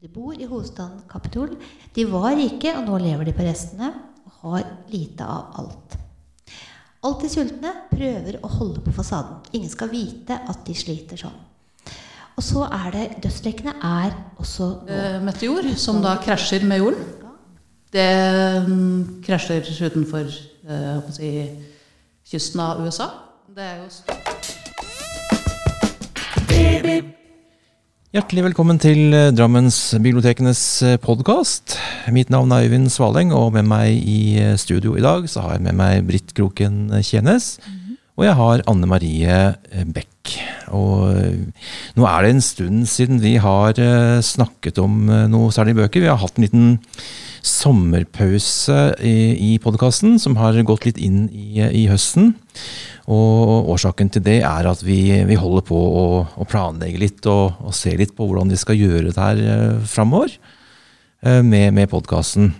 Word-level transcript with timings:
De 0.00 0.08
bor 0.08 0.32
i 0.32 0.46
hovedstaden 0.48 1.02
Kapitol. 1.10 1.50
De 1.92 2.06
var 2.08 2.32
rike, 2.32 2.70
og 2.72 2.86
nå 2.86 2.96
lever 3.02 3.24
de 3.28 3.34
på 3.36 3.44
restene 3.44 3.90
og 4.24 4.32
har 4.46 4.62
lite 4.88 5.26
av 5.28 5.52
alt. 5.60 5.96
Alltid 7.04 7.30
sultne, 7.34 7.68
prøver 7.90 8.38
å 8.40 8.48
holde 8.48 8.80
på 8.80 8.94
fasaden. 8.96 9.44
Ingen 9.52 9.68
skal 9.68 9.92
vite 9.92 10.40
at 10.40 10.64
de 10.64 10.72
sliter 10.76 11.16
sånn. 11.20 11.36
Og 12.32 12.42
så 12.46 12.64
er 12.64 12.90
det 12.94 13.20
Dødslekkene 13.26 13.74
er 13.76 14.16
også 14.40 14.88
Eh, 14.88 15.20
meteor, 15.20 15.68
som 15.76 16.00
da 16.00 16.16
krasjer 16.24 16.64
med 16.64 16.80
jorden. 16.80 17.04
Det 17.92 18.64
mm, 18.64 19.20
krasjer 19.26 19.60
utenfor 19.84 20.24
eh, 20.24 21.12
si, 21.12 21.60
kysten 22.24 22.60
av 22.64 22.80
USA. 22.80 23.12
Det 23.52 23.64
er 23.68 23.84
jo 23.84 23.92
Hjertelig 28.10 28.42
velkommen 28.42 28.80
til 28.82 29.12
eh, 29.14 29.28
Drammensbibliotekenes 29.30 30.60
podkast. 30.98 31.76
Mitt 32.10 32.32
navn 32.34 32.50
er 32.50 32.64
Øyvind 32.66 32.88
Svaleng, 32.90 33.30
og 33.30 33.52
med 33.54 33.68
meg 33.70 34.00
i 34.02 34.34
eh, 34.34 34.56
studio 34.58 34.96
i 34.98 35.04
dag 35.04 35.28
så 35.30 35.44
har 35.44 35.54
jeg 35.54 35.62
med 35.68 35.78
meg 35.78 36.08
Britt 36.08 36.34
Kroken 36.34 36.88
Tjenes. 37.06 37.60
Og 38.18 38.26
jeg 38.26 38.34
har 38.34 38.64
Anne 38.66 38.90
Marie 38.90 39.36
eh, 39.54 39.86
Beck. 39.86 40.34
Og 40.74 41.06
eh, 41.14 41.38
nå 41.94 42.08
er 42.10 42.26
det 42.26 42.34
en 42.34 42.42
stund 42.42 42.82
siden 42.90 43.22
vi 43.22 43.36
har 43.38 43.78
eh, 43.78 44.18
snakket 44.26 44.82
om 44.82 45.04
eh, 45.06 45.28
noe 45.30 45.54
særlig 45.54 45.78
bøker. 45.78 46.02
Vi 46.02 46.10
har 46.10 46.18
hatt 46.18 46.34
en 46.34 46.48
liten 46.48 46.68
sommerpause 47.42 48.78
i, 49.00 49.54
i 49.54 49.58
podkasten, 49.62 50.18
som 50.20 50.36
har 50.40 50.58
gått 50.68 50.86
litt 50.88 51.00
inn 51.00 51.26
i, 51.32 51.60
i 51.64 51.86
høsten. 51.90 52.34
Og 53.10 53.70
årsaken 53.72 54.10
til 54.14 54.22
det 54.22 54.38
er 54.46 54.68
at 54.70 54.82
vi, 54.86 55.00
vi 55.26 55.38
holder 55.38 55.64
på 55.66 55.76
å, 55.76 56.06
å 56.30 56.48
planlegge 56.48 57.00
litt 57.00 57.26
og, 57.30 57.58
og 57.64 57.74
se 57.74 57.96
litt 57.98 58.14
på 58.16 58.26
hvordan 58.28 58.52
vi 58.52 58.60
skal 58.60 58.78
gjøre 58.78 59.08
det 59.08 59.16
her 59.18 59.40
eh, 59.40 59.78
framover 59.88 60.36
eh, 61.24 61.40
med, 61.42 61.72
med 61.74 61.90
podkasten. 61.90 62.52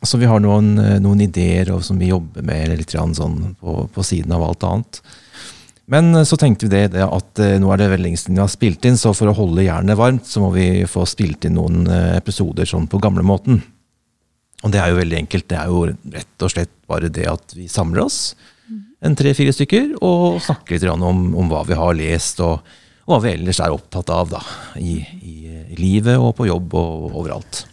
Så 0.00 0.20
vi 0.20 0.28
har 0.30 0.40
noen, 0.40 0.76
eh, 0.78 1.00
noen 1.02 1.24
ideer 1.26 1.72
som 1.82 1.98
vi 1.98 2.12
jobber 2.12 2.46
med 2.46 2.76
litt 2.76 2.94
sånn 2.94 3.56
på, 3.58 3.82
på 3.90 4.06
siden 4.06 4.36
av 4.36 4.46
alt 4.46 4.68
annet. 4.68 5.02
Men 5.90 6.14
så 6.22 6.36
tenkte 6.38 6.68
vi 6.68 6.76
det, 6.76 6.92
det 6.94 7.02
at 7.02 7.40
nå 7.58 7.72
er 7.74 7.80
det 7.80 7.88
veldig 7.90 8.04
lenge 8.04 8.20
siden 8.20 8.36
vi 8.36 8.44
har 8.44 8.52
spilt 8.52 8.84
inn, 8.86 8.94
så 9.00 9.10
for 9.10 9.26
å 9.26 9.34
holde 9.34 9.64
jernet 9.66 9.98
varmt, 9.98 10.22
så 10.22 10.38
må 10.38 10.52
vi 10.54 10.84
få 10.86 11.02
spilt 11.02 11.48
inn 11.48 11.56
noen 11.58 11.88
episoder 11.90 12.68
sånn 12.68 12.86
på 12.86 13.00
gamlemåten. 13.02 13.58
Og 14.60 14.72
det 14.72 14.80
er 14.80 14.92
jo 14.92 15.00
veldig 15.00 15.18
enkelt. 15.22 15.48
Det 15.48 15.58
er 15.58 15.72
jo 15.72 15.84
rett 15.88 16.44
og 16.44 16.52
slett 16.52 16.72
bare 16.90 17.10
det 17.12 17.26
at 17.30 17.56
vi 17.56 17.68
samler 17.70 18.04
oss, 18.04 18.20
en 19.00 19.16
tre-fire 19.16 19.52
stykker, 19.56 19.94
og 20.04 20.42
snakker 20.44 20.76
litt 20.76 20.86
om, 20.92 21.30
om 21.38 21.50
hva 21.50 21.64
vi 21.68 21.78
har 21.78 21.96
lest, 21.96 22.42
og, 22.44 22.60
og 23.06 23.14
hva 23.14 23.20
vi 23.24 23.32
ellers 23.32 23.60
er 23.64 23.72
opptatt 23.72 24.12
av 24.12 24.34
da, 24.34 24.42
i, 24.76 24.98
i, 25.24 25.36
livet 25.78 26.18
og 26.20 26.34
på 26.36 26.48
jobb 26.50 26.74
og 26.76 27.14
overalt. 27.22 27.64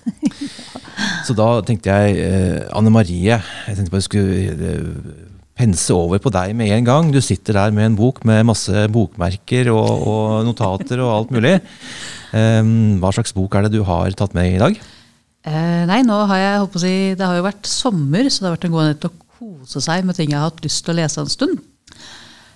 Så 1.27 1.35
da 1.37 1.57
tenkte 1.65 1.91
jeg, 1.91 2.21
eh, 2.23 2.61
Anne 2.77 2.93
Marie, 2.93 3.35
jeg 3.35 3.75
tenkte 3.75 3.91
bare 3.91 4.03
jeg 4.03 4.07
skulle 4.07 4.69
eh, 4.71 5.25
pense 5.57 5.93
over 5.93 6.21
på 6.21 6.31
deg 6.33 6.53
med 6.57 6.71
en 6.75 6.87
gang. 6.87 7.09
Du 7.11 7.19
sitter 7.23 7.57
der 7.57 7.73
med 7.75 7.89
en 7.89 7.97
bok 7.97 8.21
med 8.27 8.45
masse 8.47 8.85
bokmerker 8.93 9.71
og, 9.73 9.89
og 10.07 10.45
notater 10.47 11.01
og 11.03 11.13
alt 11.15 11.33
mulig. 11.35 11.57
Um, 12.31 12.99
hva 13.01 13.11
slags 13.15 13.33
bok 13.35 13.55
er 13.57 13.65
det 13.65 13.77
du 13.77 13.81
har 13.87 14.13
tatt 14.17 14.35
med 14.37 14.53
i 14.53 14.61
dag? 14.61 14.77
Eh, 15.45 15.83
nei, 15.87 16.01
nå 16.03 16.17
har 16.27 16.37
jeg 16.41 16.59
håper 16.63 16.79
å 16.79 16.83
si, 16.83 16.95
Det 17.15 17.25
har 17.25 17.37
jo 17.37 17.45
vært 17.45 17.67
sommer, 17.69 18.27
så 18.29 18.41
det 18.41 18.47
har 18.49 18.55
vært 18.57 18.65
en 18.67 18.71
god 18.73 18.81
anledning 18.83 19.01
til 19.05 19.11
å 19.11 19.25
kose 19.37 19.81
seg 19.85 20.05
med 20.07 20.15
ting 20.17 20.31
jeg 20.31 20.39
har 20.39 20.49
hatt 20.49 20.63
lyst 20.65 20.83
til 20.83 20.95
å 20.95 20.97
lese 20.97 21.21
en 21.21 21.29
stund. 21.31 21.59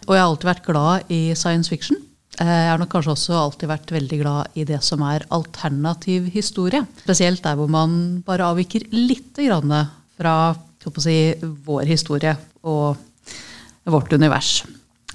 Og 0.07 0.15
jeg 0.15 0.21
har 0.23 0.27
alltid 0.31 0.49
vært 0.49 0.65
glad 0.65 1.11
i 1.13 1.21
science 1.38 1.69
fiction. 1.69 1.97
Eh, 2.39 2.45
Jeg 2.47 2.69
har 2.71 2.79
nok 2.81 2.89
kanskje 2.89 3.13
også 3.13 3.38
alltid 3.38 3.69
vært 3.69 3.91
veldig 3.91 4.19
glad 4.21 4.47
i 4.55 4.63
det 4.65 4.81
som 4.83 5.01
er 5.03 5.25
alternativ 5.31 6.31
historie. 6.33 6.81
Spesielt 7.03 7.43
der 7.43 7.55
hvor 7.55 7.69
man 7.69 8.23
bare 8.25 8.49
avviker 8.49 8.88
litt 8.91 9.35
grann 9.38 9.71
fra 10.17 10.55
si, 10.97 11.35
vår 11.39 11.85
historie 11.85 12.35
og 12.63 12.97
vårt 13.85 14.11
univers. 14.13 14.63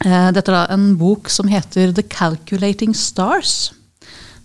Eh, 0.05 0.31
Dette 0.33 0.49
er 0.53 0.67
da 0.67 0.75
en 0.75 0.95
bok 0.97 1.29
som 1.29 1.49
heter 1.49 1.93
The 1.93 2.03
Calculating 2.03 2.95
Stars 2.95 3.73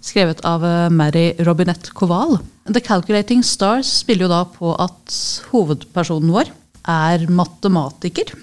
skrevet 0.02 0.42
av 0.48 0.66
eh, 0.66 0.90
Mary 0.94 1.32
Robinette 1.46 1.94
Koval. 1.96 2.38
The 2.68 2.82
Calculating 2.84 3.44
Stars 3.46 3.90
spiller 4.02 4.28
jo 4.28 4.32
da 4.32 4.44
på 4.50 4.74
at 4.82 5.16
hovedpersonen 5.52 6.34
vår 6.34 6.52
er 6.90 7.28
matematiker. 7.30 8.34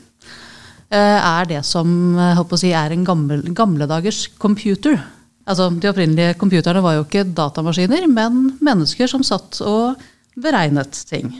Eh, 0.88 1.18
Er 1.18 1.48
det 1.50 1.64
som 1.66 1.88
å 2.16 2.58
si, 2.58 2.72
er 2.72 2.94
en 2.94 3.04
gammel, 3.06 3.42
gamledagers 3.54 4.28
computer. 4.38 5.00
Altså, 5.48 5.70
De 5.72 5.90
opprinnelige 5.90 6.36
computerne 6.38 6.82
var 6.84 6.98
jo 6.98 7.04
ikke 7.06 7.26
datamaskiner, 7.26 8.06
men 8.06 8.58
mennesker 8.60 9.08
som 9.08 9.24
satt 9.24 9.60
og 9.64 10.00
beregnet 10.38 10.92
ting. 11.08 11.32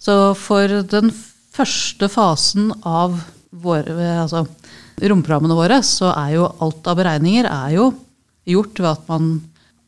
Så 0.00 0.34
for 0.38 0.82
den 0.82 1.12
første 1.52 2.08
fasen 2.08 2.70
av 2.86 3.16
våre, 3.50 3.94
altså, 4.22 4.44
romprogrammene 5.00 5.56
våre, 5.56 5.80
så 5.86 6.10
er 6.14 6.36
jo 6.36 6.48
alt 6.62 6.86
av 6.90 6.98
beregninger 7.00 7.48
er 7.48 7.74
jo 7.76 7.90
gjort 8.50 8.80
ved 8.80 8.90
at 8.92 9.08
man 9.10 9.32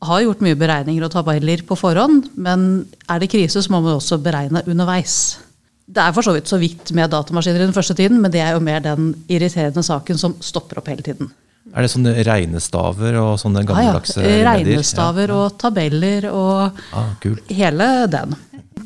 har 0.03 0.23
gjort 0.25 0.43
mye 0.43 0.59
beregninger 0.59 1.05
og 1.05 1.13
tabeller 1.13 1.63
på 1.67 1.77
forhånd, 1.79 2.27
men 2.35 2.83
er 3.07 3.21
det 3.23 3.31
krise, 3.31 3.61
så 3.63 3.71
må 3.71 3.79
man 3.83 3.97
også 3.97 4.19
beregne 4.23 4.63
underveis. 4.67 5.37
Det 5.83 5.99
er 5.99 6.15
for 6.15 6.25
så 6.25 6.33
vidt 6.35 6.49
så 6.49 6.59
vidt 6.59 6.91
med 6.95 7.11
datamaskiner 7.11 7.61
i 7.61 7.67
den 7.67 7.75
første 7.75 7.95
tiden, 7.97 8.19
men 8.23 8.31
det 8.31 8.41
er 8.43 8.55
jo 8.55 8.63
mer 8.63 8.83
den 8.83 9.13
irriterende 9.31 9.83
saken 9.83 10.19
som 10.19 10.35
stopper 10.43 10.79
opp 10.79 10.91
hele 10.91 11.05
tiden. 11.05 11.31
Er 11.73 11.85
det 11.85 11.93
sånne 11.93 12.13
regnestaver 12.27 13.15
og 13.21 13.37
sånne 13.39 13.63
gammeldagse 13.65 14.19
Ja, 14.19 14.27
ja. 14.27 14.49
Regnestaver 14.51 14.51
ja, 14.51 14.55
Regnestaver 14.57 15.33
og 15.37 15.55
tabeller 15.61 16.27
og 16.29 16.81
ah, 16.91 17.13
hele 17.47 17.87
den. 18.11 18.35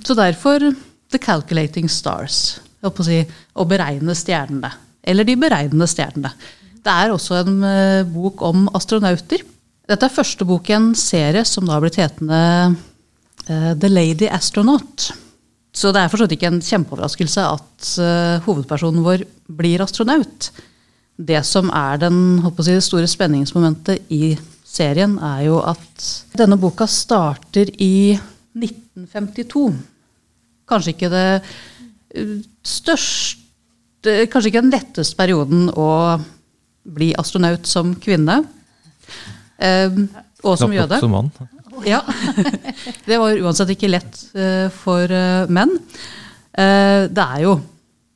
Så 0.06 0.16
derfor 0.18 0.70
The 1.12 1.20
Calculating 1.22 1.90
Stars. 1.90 2.60
Å 2.86 2.92
si, 3.04 3.24
å 3.58 3.66
beregne 3.68 4.14
stjernene. 4.16 4.70
Eller 5.08 5.26
De 5.28 5.36
beregnende 5.40 5.88
stjernene. 5.90 6.32
Det 6.86 6.94
er 6.94 7.12
også 7.12 7.42
en 7.42 7.56
eh, 7.68 8.08
bok 8.08 8.44
om 8.46 8.68
astronauter. 8.78 9.44
Dette 9.88 10.04
er 10.04 10.12
første 10.12 10.44
bok 10.48 10.68
i 10.68 10.76
en 10.76 10.90
serie 11.00 11.46
som 11.48 11.68
da 11.68 11.78
har 11.78 11.84
blitt 11.84 12.00
hetende 12.02 12.40
uh, 13.48 13.72
The 13.80 13.88
Lady 13.88 14.28
Astronaut. 14.28 15.08
Så 15.72 15.94
det 15.96 16.02
er 16.02 16.12
for 16.12 16.20
så 16.20 16.26
vidt 16.28 16.36
ikke 16.36 16.50
en 16.52 16.64
kjempeoverraskelse 16.64 17.46
at 17.54 17.92
uh, 18.04 18.44
hovedpersonen 18.44 19.06
vår 19.06 19.24
blir 19.48 19.84
astronaut. 19.86 20.50
Det 21.18 21.40
som 21.48 21.72
er 21.72 22.02
den, 22.04 22.20
si, 22.60 22.76
store 22.84 23.08
spenningsmomentet 23.08 24.12
i 24.12 24.36
serien, 24.68 25.16
er 25.24 25.46
jo 25.48 25.62
at 25.64 26.10
denne 26.38 26.60
boka 26.60 26.86
starter 26.92 27.72
i 27.80 28.12
1952. 28.58 29.70
Kanskje 30.68 30.94
ikke 30.94 31.10
det 31.14 31.28
eh, 31.40 32.38
største 32.66 33.44
Kanskje 34.32 34.52
ikke 34.52 34.62
den 34.62 34.72
letteste 34.72 35.18
perioden 35.20 35.66
å 35.74 35.90
bli 36.96 37.10
astronaut 37.20 37.66
som 37.68 37.90
kvinne. 38.00 38.38
Eh, 39.58 40.02
og 40.46 40.58
som 40.60 40.74
jøde. 40.74 41.00
Som 41.02 41.16
mann. 41.16 41.32
Ja. 41.86 42.02
Det 43.06 43.18
var 43.20 43.38
uansett 43.38 43.74
ikke 43.76 43.90
lett 43.92 44.22
eh, 44.38 44.68
for 44.74 45.12
eh, 45.12 45.50
menn. 45.54 45.76
Eh, 46.58 47.08
Det 47.12 47.26
er 47.26 47.44
jo 47.46 47.58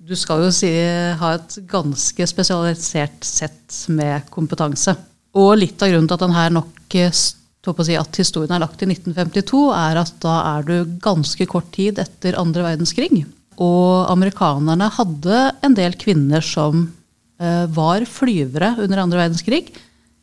Du 0.01 0.15
skal 0.17 0.41
jo 0.43 0.51
si, 0.53 0.69
ha 1.17 1.35
et 1.37 1.59
ganske 1.69 2.25
spesialisert 2.27 3.23
sett 3.23 3.83
med 3.93 4.25
kompetanse. 4.33 4.95
Og 5.37 5.53
litt 5.61 5.81
av 5.83 5.91
grunnen 5.91 6.09
til 6.09 6.17
at 6.17 6.23
den 6.25 6.35
her 6.35 6.55
nok 6.57 6.79
si 6.91 7.95
at 7.95 8.17
historien 8.17 8.51
er 8.51 8.63
lagt 8.63 8.81
i 8.81 8.89
1952, 8.89 9.61
er 9.77 9.99
at 10.01 10.15
da 10.19 10.33
er 10.57 10.65
du 10.67 10.97
ganske 10.99 11.45
kort 11.47 11.69
tid 11.71 12.01
etter 12.01 12.35
andre 12.41 12.65
verdenskrig. 12.65 13.21
Og 13.61 14.09
amerikanerne 14.11 14.89
hadde 14.97 15.43
en 15.63 15.77
del 15.77 15.95
kvinner 16.01 16.43
som 16.43 16.89
var 17.37 18.03
flyvere 18.09 18.73
under 18.81 19.05
andre 19.05 19.21
verdenskrig. 19.21 19.71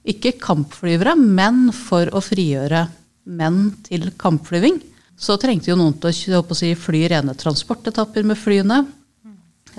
Ikke 0.08 0.34
kampflyvere, 0.40 1.14
men 1.18 1.68
for 1.76 2.08
å 2.16 2.22
frigjøre 2.24 2.86
menn 3.28 3.68
til 3.84 4.08
kampflyving. 4.20 4.80
Så 5.18 5.36
trengte 5.40 5.72
jo 5.72 5.76
noen 5.78 5.96
til 5.98 6.36
å 6.38 6.40
å 6.40 6.56
si, 6.56 6.72
fly 6.78 7.02
rene 7.12 7.34
transportetapper 7.36 8.26
med 8.26 8.38
flyene. 8.38 8.84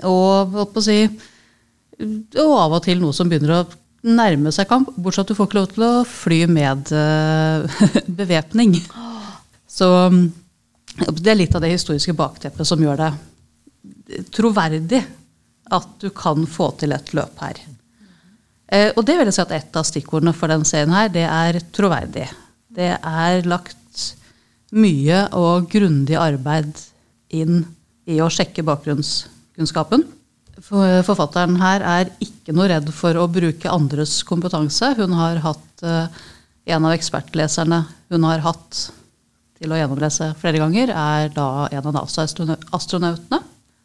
Og, 0.06 0.54
å 0.54 0.82
si, 0.84 1.02
og 2.00 2.52
av 2.56 2.76
og 2.78 2.84
til 2.84 3.00
noe 3.02 3.16
som 3.16 3.30
begynner 3.30 3.56
å 3.58 3.64
nærme 4.06 4.52
seg 4.54 4.68
kamp. 4.70 4.92
Bortsett 4.96 5.26
at 5.26 5.32
du 5.32 5.38
får 5.38 5.48
ikke 5.48 5.58
lov 5.58 5.72
til 5.72 5.86
å 5.86 6.04
fly 6.08 6.44
med 6.52 6.92
uh, 6.94 7.80
bevæpning. 8.20 8.76
Så 9.70 9.88
det 11.16 11.32
er 11.32 11.40
litt 11.40 11.56
av 11.56 11.64
det 11.64 11.72
historiske 11.74 12.14
bakteppet 12.16 12.68
som 12.68 12.80
gjør 12.82 13.00
det 13.00 13.10
troverdig 14.34 15.00
at 15.70 15.92
du 16.02 16.10
kan 16.14 16.46
få 16.50 16.72
til 16.80 16.92
et 16.92 17.12
løp 17.16 17.38
her. 17.44 17.60
Eh, 18.70 18.92
og 18.94 19.02
det 19.06 19.16
vil 19.18 19.28
jeg 19.28 19.36
si 19.36 19.42
at 19.42 19.56
et 19.56 19.76
av 19.76 19.86
stikkordene 19.86 20.34
for 20.36 20.52
den 20.52 20.64
serien 20.68 20.94
her, 20.94 21.10
det 21.12 21.26
er 21.26 21.58
troverdig. 21.74 22.28
Det 22.70 22.92
er 22.94 23.48
lagt 23.50 23.76
mye 24.70 25.24
og 25.34 25.66
grundig 25.72 26.14
arbeid 26.14 26.78
inn 27.34 27.64
i 28.10 28.20
å 28.22 28.30
sjekke 28.30 28.64
bakgrunnskunnskapen. 28.66 30.06
Forfatteren 30.60 31.56
her 31.58 31.82
er 31.86 32.10
ikke 32.22 32.54
noe 32.54 32.68
redd 32.70 32.90
for 32.94 33.16
å 33.16 33.26
bruke 33.32 33.72
andres 33.72 34.20
kompetanse. 34.28 34.92
Hun 34.98 35.16
har 35.18 35.40
hatt 35.42 35.84
eh, 35.86 36.22
en 36.70 36.86
av 36.86 36.94
ekspertleserne 36.94 37.84
hun 38.10 38.26
har 38.28 38.44
hatt 38.44 38.82
til 39.60 39.72
å 39.72 39.78
gjennomlese 39.78 40.30
flere 40.40 40.60
ganger, 40.62 40.92
er 40.94 41.32
da 41.34 41.68
en 41.68 41.88
av 41.90 41.96
NASA-astronautene. 41.98 43.40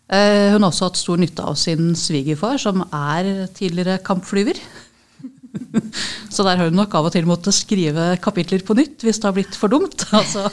Eh, 0.05 0.53
hun 0.53 0.61
har 0.61 0.69
også 0.69 0.91
hatt 0.91 0.99
stor 1.01 1.21
nytte 1.21 1.45
av 1.45 1.55
sin 1.57 1.93
svigerfar, 1.97 2.59
som 2.61 2.83
er 2.93 3.47
tidligere 3.57 3.97
kampflyver. 4.05 4.59
Så 6.33 6.43
der 6.45 6.59
har 6.59 6.69
hun 6.69 6.75
nok 6.77 6.93
av 6.97 7.07
og 7.07 7.13
til 7.15 7.27
måttet 7.27 7.55
skrive 7.55 8.11
kapitler 8.23 8.63
på 8.65 8.75
nytt 8.77 9.05
hvis 9.05 9.21
det 9.21 9.29
har 9.29 9.35
blitt 9.37 9.57
for 9.57 9.71
dumt. 9.71 10.05
Altså. 10.15 10.47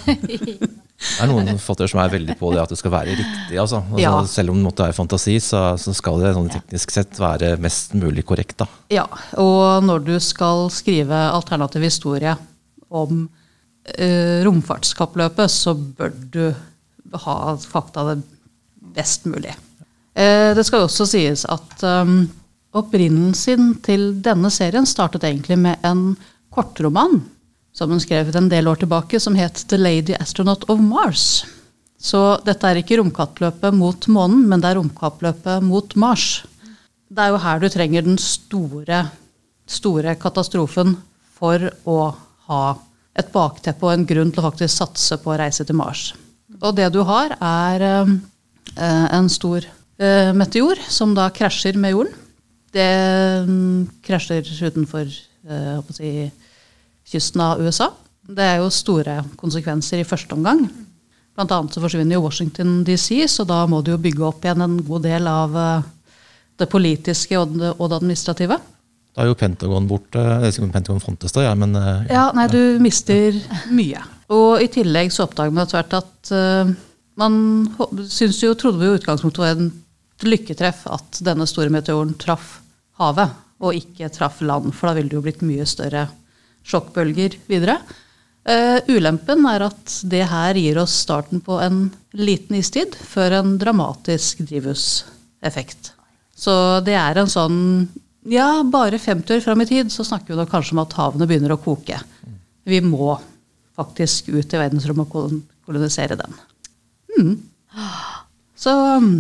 Det 1.02 1.19
er 1.19 1.26
noen 1.26 1.49
forfattere 1.56 1.90
som 1.90 1.99
er 1.99 2.12
veldig 2.12 2.37
på 2.38 2.52
det 2.54 2.60
at 2.62 2.70
det 2.70 2.78
skal 2.78 2.93
være 2.94 3.16
riktig. 3.19 3.56
Altså. 3.58 3.81
Altså, 3.82 4.00
Ja. 4.02 4.12
Selv 4.31 4.52
om 4.52 4.60
det 4.60 4.66
måtte 4.69 4.87
være 4.87 4.94
fantasi, 4.96 5.34
så, 5.43 5.62
så 5.81 5.94
skal 5.99 6.22
det 6.22 6.34
sånn 6.37 6.50
teknisk 6.52 6.94
sett 6.94 7.19
være 7.19 7.56
mest 7.62 7.96
mulig 7.99 8.22
korrekt. 8.28 8.60
Da. 8.62 8.69
Ja, 8.94 9.08
og 9.43 9.82
når 9.82 10.04
du 10.06 10.14
skal 10.22 10.69
skrive 10.70 11.19
alternativ 11.34 11.82
historie 11.88 12.37
om 12.93 13.25
uh, 13.26 14.37
romfartskappløpet, 14.46 15.50
så 15.50 15.75
bør 15.75 16.14
du 16.14 16.44
ha 17.26 17.37
fakta 17.58 18.06
det 18.12 18.20
best 18.94 19.26
mulig. 19.28 19.54
Eh, 20.14 20.52
det 20.56 20.64
skal 20.68 20.86
også 20.86 21.06
sies 21.08 21.44
at 21.48 21.84
um, 21.84 22.26
opprinnelsen 22.76 23.76
til 23.84 24.10
denne 24.24 24.50
serien 24.52 24.88
startet 24.88 25.24
egentlig 25.28 25.58
med 25.60 25.84
en 25.86 26.12
kortroman 26.52 27.22
som 27.72 27.90
hun 27.90 28.00
skrev 28.00 28.34
en 28.36 28.50
del 28.52 28.68
år 28.68 28.82
tilbake, 28.82 29.20
som 29.20 29.36
het 29.36 29.64
The 29.68 29.78
Lady 29.80 30.16
Astronaut 30.20 30.64
of 30.68 30.80
Mars. 30.80 31.44
Så 32.02 32.20
dette 32.44 32.68
er 32.68 32.80
ikke 32.80 32.98
romkappløpet 33.00 33.74
mot 33.74 34.08
månen, 34.12 34.44
men 34.48 34.60
det 34.60 34.72
er 34.72 34.80
romkappløpet 34.80 35.64
mot 35.64 35.94
Mars. 35.96 36.42
Det 37.08 37.24
er 37.24 37.32
jo 37.32 37.40
her 37.40 37.62
du 37.62 37.68
trenger 37.72 38.04
den 38.04 38.18
store, 38.20 39.04
store 39.68 40.16
katastrofen 40.20 40.96
for 41.32 41.70
å 41.88 41.98
ha 42.48 42.64
et 43.18 43.28
bakteppe 43.32 43.86
og 43.86 43.94
en 43.94 44.06
grunn 44.08 44.32
til 44.32 44.42
å 44.42 44.48
faktisk 44.50 44.74
satse 44.74 45.18
på 45.20 45.32
å 45.32 45.38
reise 45.40 45.64
til 45.68 45.76
Mars. 45.78 46.10
Og 46.60 46.76
det 46.76 46.90
du 46.94 47.00
har, 47.08 47.36
er 47.40 47.84
eh, 47.86 48.12
en 48.76 49.28
stor 49.32 49.66
eh, 49.98 50.32
meteor 50.36 50.80
som 50.88 51.14
da 51.16 51.28
krasjer 51.34 51.78
med 51.80 51.94
jorden. 51.94 52.19
Det 52.72 52.88
mm, 53.48 54.00
krasjer 54.04 54.46
utenfor 54.46 55.04
eh, 55.04 55.92
si, 55.92 56.30
kysten 57.12 57.44
av 57.44 57.60
USA. 57.60 57.90
Det 58.22 58.44
er 58.46 58.62
jo 58.62 58.70
store 58.72 59.20
konsekvenser 59.36 60.00
i 60.00 60.08
første 60.08 60.36
omgang. 60.36 60.64
Blant 61.36 61.52
annet 61.52 61.74
så 61.74 61.82
forsvinner 61.82 62.16
jo 62.16 62.26
Washington 62.26 62.82
DC, 62.84 63.24
så 63.28 63.44
da 63.48 63.64
må 63.69 63.80
du 63.82 63.92
jo 63.94 64.00
bygge 64.00 64.24
opp 64.28 64.44
igjen 64.44 64.64
en 64.64 64.78
god 64.84 65.04
del 65.08 65.28
av 65.28 65.56
eh, 65.56 65.90
det 66.60 66.68
politiske 66.72 67.38
og 67.40 67.56
det, 67.56 67.75
og 67.78 67.90
det 67.90 67.98
administrative. 68.00 68.58
Da 69.12 69.25
er 69.25 69.28
jo 69.28 69.36
Pentagon 69.36 69.88
borte. 69.88 70.22
Pentagon 70.72 71.02
fantes 71.04 71.34
da, 71.36 71.44
ja, 71.48 71.52
men 71.58 71.76
eh, 71.76 72.08
Ja, 72.12 72.30
nei, 72.36 72.48
du 72.52 72.80
mister 72.84 73.36
mye. 73.72 74.00
Og 74.32 74.64
i 74.64 74.70
tillegg 74.72 75.12
så 75.12 75.26
oppdager 75.26 75.52
man 75.52 75.66
etter 75.66 75.80
hvert 75.82 75.98
at 76.00 76.32
eh, 76.36 76.72
man 77.20 77.35
syns 78.09 78.41
jo, 78.43 78.55
trodde 78.56 78.81
vi 78.81 78.88
i 78.88 78.99
utgangspunktet 78.99 79.43
var 79.43 79.56
en 79.56 79.70
lykketreff 80.23 80.87
at 80.91 81.20
denne 81.25 81.47
store 81.50 81.73
meteoren 81.73 82.14
traff 82.20 82.61
havet, 83.00 83.32
og 83.62 83.76
ikke 83.79 84.11
traff 84.14 84.41
land, 84.43 84.73
for 84.75 84.88
da 84.88 84.97
ville 84.97 85.11
det 85.11 85.19
jo 85.19 85.25
blitt 85.25 85.44
mye 85.47 85.67
større 85.69 86.06
sjokkbølger 86.67 87.37
videre. 87.50 87.79
Uh, 88.43 88.82
ulempen 88.91 89.44
er 89.47 89.69
at 89.69 89.97
det 90.11 90.25
her 90.26 90.59
gir 90.59 90.81
oss 90.82 90.94
starten 91.05 91.43
på 91.44 91.61
en 91.62 91.85
liten 92.19 92.59
istid 92.59 92.97
før 92.99 93.38
en 93.38 93.53
dramatisk 93.61 94.43
drivhuseffekt. 94.49 95.93
Så 96.35 96.55
det 96.87 96.97
er 96.99 97.20
en 97.23 97.31
sånn 97.31 97.61
Ja, 98.31 98.62
bare 98.62 99.00
50 99.03 99.35
år 99.35 99.41
fram 99.43 99.62
i 99.62 99.67
tid 99.67 99.91
så 99.91 100.05
snakker 100.06 100.31
vi 100.31 100.38
nok 100.38 100.50
kanskje 100.50 100.76
om 100.76 100.82
at 100.85 100.94
havene 100.94 101.26
begynner 101.26 101.55
å 101.56 101.62
koke. 101.62 101.97
Vi 102.62 102.79
må 102.87 103.17
faktisk 103.75 104.31
ut 104.31 104.55
i 104.55 104.61
verdensrommet 104.61 105.17
og 105.19 105.41
kolonisere 105.67 106.19
den. 106.19 106.37
Mm. 107.22 107.36
Så 108.62 108.72
um, 108.98 109.10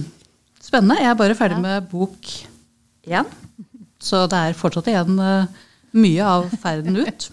spennende. 0.62 0.98
Jeg 1.00 1.10
er 1.12 1.18
bare 1.18 1.36
ferdig 1.38 1.58
med 1.62 1.88
bok 1.90 2.28
én. 3.08 3.28
Så 4.02 4.24
det 4.30 4.38
er 4.38 4.56
fortsatt 4.58 4.88
igjen 4.90 5.18
eh, 5.22 5.46
mye 5.94 6.26
av 6.26 6.48
ferden 6.62 6.96
ut. 6.98 7.28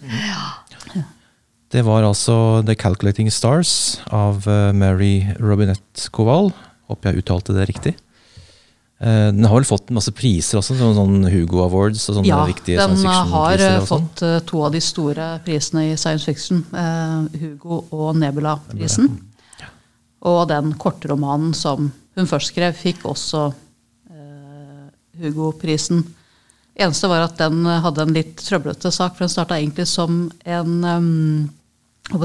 det 1.74 1.82
var 1.86 2.06
altså 2.06 2.62
The 2.66 2.76
Calculating 2.78 3.30
Stars 3.34 3.72
av 4.14 4.46
eh, 4.50 4.70
Mary 4.76 5.14
Robinette 5.38 6.10
Koval. 6.14 6.52
Håper 6.90 7.10
jeg 7.12 7.24
uttalte 7.24 7.54
det 7.54 7.66
riktig. 7.70 7.94
Eh, 9.00 9.30
Den 9.32 9.46
har 9.46 9.56
vel 9.56 9.64
fått 9.68 9.90
masse 9.94 10.12
priser 10.14 10.58
også, 10.60 10.74
sånn, 10.78 10.94
sånn 10.98 11.28
Hugo 11.32 11.62
Awards 11.64 12.02
og 12.10 12.18
sånne 12.18 12.28
Ja, 12.28 12.42
viktige 12.48 12.76
den 12.82 12.96
science 12.98 13.06
fiction-priser. 13.06 13.64
Ja, 13.64 13.70
den 13.70 13.80
har 13.80 13.88
fått 13.88 14.22
eh, 14.26 14.38
to 14.50 14.62
av 14.66 14.74
de 14.74 14.82
store 14.84 15.28
prisene 15.46 15.86
i 15.90 15.96
science 15.96 16.26
fiction. 16.28 16.62
eh, 16.74 17.40
Hugo 17.40 17.84
og 17.90 18.14
Nebula-prisen. 18.20 19.08
Og 20.28 20.42
den 20.50 20.74
kortromanen 20.80 21.54
som 21.56 21.90
hun 22.18 22.28
først 22.28 22.52
skrev, 22.52 22.74
fikk 22.76 23.06
også 23.08 23.46
eh, 24.12 24.88
Hugo-prisen. 25.22 26.02
Eneste 26.80 27.08
var 27.10 27.24
at 27.24 27.38
den 27.40 27.64
hadde 27.64 28.04
en 28.04 28.14
litt 28.16 28.40
trøblete 28.44 28.92
sak, 28.92 29.14
for 29.16 29.24
den 29.24 29.32
starta 29.32 29.58
egentlig 29.58 29.86
som 29.88 30.26
en 30.44 30.84
um, 30.84 31.48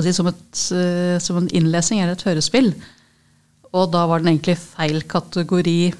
si, 0.04 0.14
som, 0.16 0.30
et, 0.32 0.66
uh, 0.76 1.16
som 1.24 1.40
en 1.40 1.50
innlesing 1.56 2.02
eller 2.02 2.16
et 2.16 2.28
hørespill. 2.28 2.74
Og 3.76 3.90
da 3.92 4.06
var 4.08 4.24
den 4.24 4.34
egentlig 4.34 4.58
feil 4.62 5.02
kategori 5.12 5.94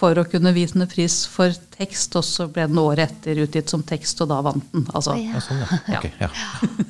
for 0.00 0.16
å 0.16 0.24
kunne 0.28 0.52
vinne 0.56 0.86
pris 0.90 1.22
for 1.28 1.54
tekst, 1.76 2.16
og 2.16 2.24
så 2.24 2.46
ble 2.50 2.66
den 2.70 2.80
året 2.80 3.10
etter 3.10 3.42
utgitt 3.44 3.72
som 3.72 3.84
tekst, 3.86 4.22
og 4.24 4.30
da 4.32 4.40
vant 4.44 4.64
den. 4.72 4.86
Altså, 4.94 5.16
Oi, 5.18 5.26
Ja, 5.28 5.42
sånn, 5.44 5.60
ja. 5.60 6.00
Ok, 6.00 6.08
ja. 6.22 6.30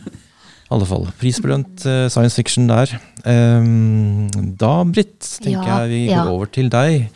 Alle 0.71 0.87
fall. 0.87 1.09
Prisbelønt 1.19 1.83
uh, 1.87 2.07
science 2.13 2.37
fiction 2.39 2.69
der. 2.71 2.93
Um, 3.27 4.29
da, 4.61 4.85
Britt, 4.87 5.19
tenker 5.43 5.67
Ja, 5.67 5.81
jeg 5.83 5.91
vi 5.91 6.05
ja. 6.07 6.23
går 6.23 6.31
over 6.37 6.51
til 6.55 6.71
deg. 6.71 7.09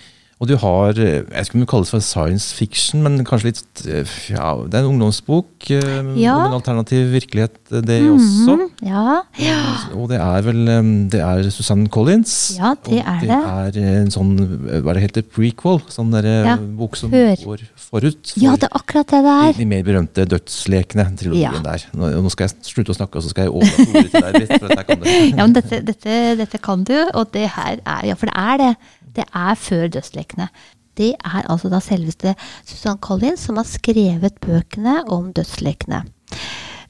Og 0.42 0.50
du 0.50 0.56
har 0.58 0.98
eh, 0.98 1.22
Jeg 1.22 1.52
du 1.54 1.66
kaller 1.68 1.86
det 1.86 1.92
for 1.92 2.02
science 2.02 2.54
fiction, 2.56 3.04
men 3.04 3.22
kanskje 3.26 3.52
litt 3.52 3.84
eh, 3.86 4.14
Ja, 4.32 4.54
det 4.66 4.78
er 4.78 4.84
en 4.84 4.94
ungdomsbok 4.94 5.70
eh, 5.70 6.10
Ja. 6.18 6.34
om 6.36 6.48
en 6.48 6.58
alternativ 6.58 7.12
virkelighet, 7.14 7.56
det 7.70 8.00
mm 8.02 8.08
-hmm. 8.08 8.14
også. 8.14 8.68
Ja, 8.82 9.22
ja. 9.38 9.60
Og 9.94 10.08
det 10.08 10.18
er 10.20 10.42
vel 10.42 10.64
Det 11.10 11.20
er 11.20 11.50
Susanne 11.50 11.88
Collins. 11.88 12.56
Ja, 12.58 12.74
det 12.86 12.98
er 13.06 13.20
det. 13.20 13.74
det. 13.74 13.82
er 13.84 14.02
en 14.02 14.10
sånn 14.10 14.34
Hva 14.82 14.90
er 14.90 14.94
det 14.94 15.02
heter? 15.02 15.22
Prequel? 15.22 15.80
Sånn 15.88 16.10
derre 16.10 16.58
bok 16.58 16.96
som 16.96 17.10
hør. 17.10 17.36
går 17.44 17.60
forut. 17.76 18.34
ja, 18.36 18.56
det 18.56 18.64
er 18.64 18.74
akkurat 18.74 19.06
det 19.06 19.22
det 19.22 19.22
de, 19.22 19.48
er. 19.48 19.52
de 19.52 19.66
mer 19.66 19.82
berømte 19.82 20.24
dødslekene, 20.26 21.16
trilogien 21.16 21.62
der. 21.62 21.86
Nå, 21.94 22.10
nå 22.22 22.30
skal 22.30 22.48
jeg 22.48 22.56
slutte 22.62 22.90
å 22.90 22.98
snakke, 22.98 23.16
og 23.16 23.22
så 23.22 23.30
skal 23.30 23.44
jeg 23.44 23.52
overlate 23.52 23.88
ordet 23.94 24.10
til 24.10 24.22
deg, 24.22 24.40
litt, 24.40 24.52
For 24.58 24.68
dette 24.68 24.84
kan 24.84 25.00
du. 25.00 25.08
Ja, 25.38 25.46
men 25.46 25.54
dette, 25.54 25.80
dette, 25.86 26.36
dette 26.36 26.58
kan 26.58 26.84
du, 26.84 26.96
og 27.14 27.32
det 27.32 27.48
her 27.54 27.78
er 27.84 28.06
Ja, 28.10 28.14
for 28.14 28.26
det 28.26 28.34
er 28.36 28.56
det. 28.58 28.74
Det 29.14 29.26
er 29.30 29.54
før 29.54 29.88
Dødslekene. 29.88 30.48
Det 30.94 31.14
er 31.18 31.46
altså 31.50 31.70
da 31.72 31.80
selveste 31.82 32.34
Susanne 32.62 33.02
Collins 33.02 33.46
som 33.48 33.58
har 33.58 33.66
skrevet 33.66 34.38
bøkene 34.42 35.00
om 35.10 35.32
dødslekene. 35.34 36.04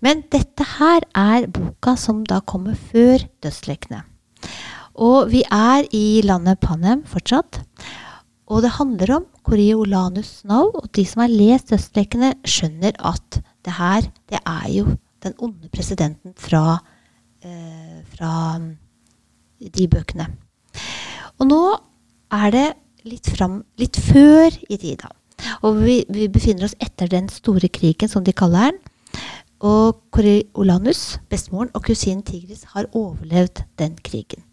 Men 0.04 0.24
dette 0.32 0.66
her 0.76 1.06
er 1.16 1.46
boka 1.48 1.94
som 1.96 2.24
da 2.28 2.42
kommer 2.44 2.76
før 2.76 3.24
Dødslekene. 3.44 4.02
Og 4.94 5.30
vi 5.32 5.42
er 5.50 5.88
i 5.96 6.20
landet 6.24 6.60
Panem 6.62 7.02
fortsatt. 7.08 7.62
Og 8.46 8.60
det 8.62 8.74
handler 8.76 9.14
om 9.16 9.24
Coriolanus 9.44 10.42
Snow, 10.42 10.68
og 10.76 10.90
de 10.96 11.06
som 11.08 11.24
har 11.24 11.32
lest 11.32 11.72
Dødslekene, 11.72 12.34
skjønner 12.44 12.92
at 13.00 13.40
det 13.64 13.76
her, 13.78 14.04
det 14.28 14.40
er 14.44 14.68
jo 14.72 14.96
den 15.24 15.34
onde 15.40 15.70
presidenten 15.72 16.34
fra, 16.36 16.78
eh, 17.40 18.04
fra 18.12 18.58
mm, 18.60 18.70
de 19.72 19.88
bøkene. 19.88 20.28
Og 21.40 21.48
nå 21.48 21.62
er 22.34 22.54
det 22.54 22.66
litt, 23.08 23.28
fram, 23.30 23.62
litt 23.80 23.98
før 24.00 24.54
i 24.68 24.78
tida. 24.80 25.10
Og 25.66 25.82
vi, 25.82 26.00
vi 26.08 26.28
befinner 26.32 26.68
oss 26.68 26.76
etter 26.82 27.10
den 27.10 27.28
store 27.32 27.68
krigen, 27.72 28.10
som 28.10 28.24
de 28.24 28.34
kaller 28.36 28.72
den. 28.72 28.80
Og 29.64 30.00
Coriolanus, 30.12 31.18
bestemoren 31.32 31.72
og 31.76 31.86
kusinen 31.86 32.24
Tigris 32.26 32.66
har 32.74 32.90
overlevd 32.92 33.64
den 33.80 33.96
krigen. 34.04 34.44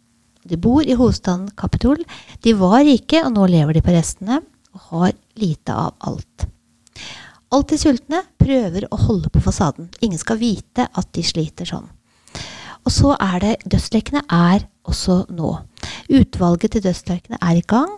De 0.47 0.57
bor 0.57 0.81
i 0.81 0.95
hovedstaden 0.97 1.51
Kapitol. 1.57 2.01
De 2.41 2.53
var 2.57 2.81
rike, 2.87 3.21
og 3.25 3.35
nå 3.35 3.47
lever 3.51 3.77
de 3.77 3.83
på 3.85 3.93
restene 3.93 4.39
og 4.71 4.87
har 4.89 5.11
lite 5.37 5.75
av 5.75 5.93
alt. 6.07 6.47
Alltid 7.51 7.81
sultne 7.81 8.21
prøver 8.39 8.87
å 8.87 8.99
holde 9.03 9.29
på 9.33 9.41
fasaden. 9.43 9.89
Ingen 9.99 10.21
skal 10.21 10.39
vite 10.39 10.87
at 10.87 11.09
de 11.11 11.23
sliter 11.27 11.67
sånn. 11.67 11.89
Og 12.87 12.93
så 12.95 13.11
er 13.19 13.41
det 13.43 13.57
Dødslekene 13.67 14.23
er 14.31 14.63
også 14.87 15.25
nå. 15.35 15.51
Utvalget 16.11 16.71
til 16.71 16.83
Dødslekene 16.83 17.37
er 17.41 17.55
i 17.55 17.61
gang. 17.63 17.91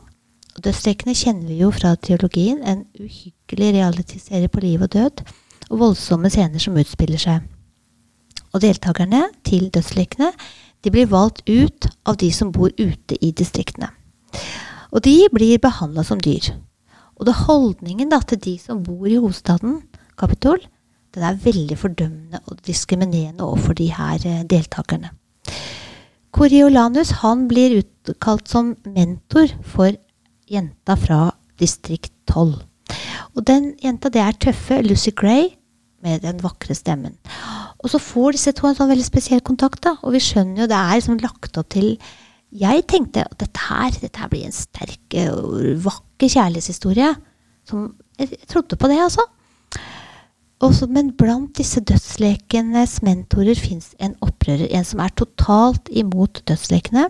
Dødslekene 0.63 1.15
kjenner 1.17 1.48
vi 1.48 1.55
jo 1.63 1.72
fra 1.74 1.96
teologien, 1.96 2.60
en 2.62 2.84
uhyggelig 3.00 3.74
realityserie 3.74 4.48
på 4.48 4.60
liv 4.62 4.82
og 4.82 4.93
død, 4.93 5.24
og 5.70 5.79
voldsomme 5.79 6.29
scener 6.29 6.62
som 6.62 6.77
utspiller 6.77 7.17
seg. 7.17 7.48
Og 8.53 8.62
deltakerne 8.62 9.24
til 9.46 9.72
Dødslekene 9.74 10.29
de 10.84 10.91
blir 10.93 11.10
valgt 11.10 11.41
ut 11.50 11.89
av 12.05 12.20
de 12.22 12.29
som 12.32 12.51
bor 12.53 12.70
ute 12.77 13.17
i 13.17 13.32
distriktene. 13.32 13.89
Og 14.91 15.01
de 15.08 15.15
blir 15.34 15.58
behandla 15.58 16.05
som 16.05 16.22
dyr. 16.22 16.53
Og 17.17 17.25
det 17.25 17.39
holdningen 17.48 18.13
da, 18.13 18.22
til 18.22 18.38
de 18.38 18.60
som 18.62 18.84
bor 18.86 19.10
i 19.10 19.17
hovedstaden, 19.17 19.82
Kapitol, 20.20 20.62
den 21.15 21.25
er 21.25 21.41
veldig 21.41 21.77
fordømmende 21.77 22.46
og 22.46 22.62
diskriminerende 22.67 23.41
overfor 23.41 23.74
de 23.74 23.89
her 23.89 24.22
eh, 24.22 24.46
deltakerne. 24.50 25.10
Coriolanus 26.33 27.11
han 27.21 27.45
blir 27.49 27.77
utkalt 27.83 28.49
som 28.49 28.73
mentor 28.89 29.51
for 29.69 29.93
jenta 30.49 30.95
fra 30.97 31.27
distrikt 31.61 32.13
12. 32.31 32.55
Og 33.37 33.45
den 33.45 33.73
jenta 33.81 34.09
det 34.13 34.21
er 34.23 34.39
tøffe 34.41 34.79
Lucy 34.81 35.13
Gray 35.13 35.51
med 36.03 36.23
den 36.25 36.41
vakre 36.43 36.75
stemmen. 36.75 37.15
Og 37.83 37.91
så 37.93 38.01
får 38.01 38.37
disse 38.37 38.53
to 38.57 38.65
en 38.67 38.77
sånn 38.77 38.89
veldig 38.89 39.05
spesiell 39.05 39.43
kontakt, 39.45 39.83
da, 39.85 39.95
og 40.01 40.15
vi 40.15 40.23
skjønner 40.23 40.63
jo 40.63 40.69
det 40.71 40.79
er 40.79 40.97
liksom 40.97 41.21
lagt 41.21 41.59
opp 41.59 41.69
til 41.73 41.95
Jeg 42.53 42.83
tenkte 42.89 43.23
at 43.25 43.37
dette 43.41 43.61
her, 43.67 43.93
dette 43.97 44.19
her 44.21 44.29
blir 44.29 44.45
en 44.45 44.53
sterk 44.53 45.15
og 45.27 45.85
vakker 45.85 46.29
kjærlighetshistorie. 46.29 47.13
Som, 47.65 47.87
jeg 48.19 48.43
trodde 48.49 48.77
på 48.77 48.89
det, 48.91 48.99
altså. 49.01 49.25
Også, 50.63 50.88
men 50.88 51.10
blant 51.20 51.58
disse 51.58 51.82
dødslekenes 51.84 53.01
mentorer 53.03 53.58
fins 53.60 53.89
en 54.00 54.13
opprører. 54.24 54.70
En 54.72 54.86
som 54.88 55.01
er 55.03 55.12
totalt 55.20 55.89
imot 55.91 56.39
dødslekene. 56.48 57.10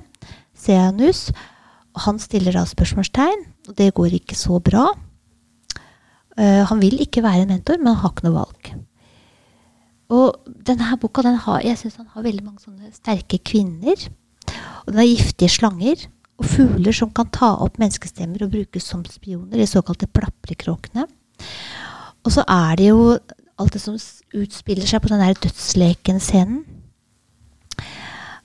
Seanus. 0.57 1.27
Han 2.07 2.17
stiller 2.17 2.55
da 2.55 2.63
spørsmålstegn, 2.65 3.43
og 3.69 3.75
det 3.77 3.91
går 3.93 4.15
ikke 4.17 4.37
så 4.37 4.57
bra. 4.63 4.87
Uh, 6.33 6.63
han 6.65 6.81
vil 6.81 6.97
ikke 7.03 7.21
være 7.21 7.43
en 7.43 7.53
mentor, 7.53 7.77
men 7.77 7.91
han 7.91 8.01
har 8.01 8.15
ikke 8.15 8.25
noe 8.25 8.39
valg. 8.39 8.71
Og 10.13 10.49
denne 10.65 10.97
boka 11.01 11.21
den 11.25 11.37
har, 11.45 11.61
jeg 11.61 11.77
synes 11.77 11.99
han 12.01 12.09
har 12.15 12.25
veldig 12.25 12.47
mange 12.47 12.65
sånne 12.65 12.89
sterke 12.95 13.37
kvinner. 13.37 14.07
Og 14.83 14.89
den 14.89 15.03
har 15.03 15.09
giftige 15.11 15.53
slanger 15.53 16.07
og 16.41 16.49
fugler 16.49 16.95
som 16.95 17.13
kan 17.13 17.29
ta 17.33 17.51
opp 17.61 17.77
menneskestemmer 17.81 18.47
og 18.47 18.55
brukes 18.55 18.89
som 18.89 19.05
spioner, 19.05 19.61
de 19.61 19.69
såkalte 19.69 20.09
plaprekråkene. 20.09 21.05
Og 22.23 22.33
så 22.33 22.43
er 22.49 22.79
det 22.79 22.89
jo 22.89 23.13
alt 23.61 23.75
det 23.75 23.81
som 23.83 23.97
utspiller 24.33 24.87
seg 24.89 25.03
på 25.03 25.11
den 25.11 25.21
der 25.21 25.37
dødsleken-scenen. 25.43 26.63